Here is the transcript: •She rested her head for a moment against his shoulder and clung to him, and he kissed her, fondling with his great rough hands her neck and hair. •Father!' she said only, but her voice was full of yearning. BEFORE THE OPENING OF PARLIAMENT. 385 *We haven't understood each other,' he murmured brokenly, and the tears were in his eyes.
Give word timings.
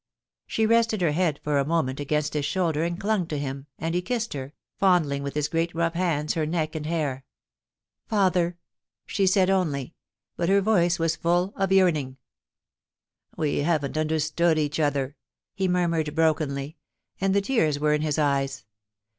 •She 0.47 0.65
rested 0.65 0.99
her 1.01 1.11
head 1.11 1.39
for 1.43 1.59
a 1.59 1.63
moment 1.63 1.99
against 1.99 2.33
his 2.33 2.43
shoulder 2.43 2.83
and 2.83 2.99
clung 2.99 3.27
to 3.27 3.37
him, 3.37 3.67
and 3.77 3.93
he 3.93 4.01
kissed 4.01 4.33
her, 4.33 4.53
fondling 4.79 5.21
with 5.21 5.35
his 5.35 5.47
great 5.47 5.75
rough 5.75 5.93
hands 5.93 6.33
her 6.33 6.47
neck 6.47 6.73
and 6.73 6.87
hair. 6.87 7.23
•Father!' 8.09 8.55
she 9.05 9.27
said 9.27 9.51
only, 9.51 9.93
but 10.35 10.49
her 10.49 10.59
voice 10.59 10.97
was 10.97 11.15
full 11.15 11.53
of 11.55 11.71
yearning. 11.71 12.17
BEFORE 13.33 13.45
THE 13.45 13.49
OPENING 13.59 13.61
OF 13.61 13.65
PARLIAMENT. 13.67 13.93
385 14.33 14.35
*We 14.41 14.41
haven't 14.41 14.57
understood 14.57 14.57
each 14.57 14.79
other,' 14.79 15.15
he 15.53 15.67
murmured 15.67 16.15
brokenly, 16.15 16.77
and 17.21 17.35
the 17.35 17.41
tears 17.41 17.77
were 17.79 17.93
in 17.93 18.01
his 18.01 18.17
eyes. 18.17 18.65